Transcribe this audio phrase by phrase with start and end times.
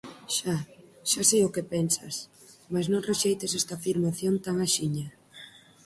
[0.35, 0.55] Xa,
[1.11, 2.15] xa sei o que pensas,
[2.71, 5.07] mais non rexeites esta afirmación tan axiña.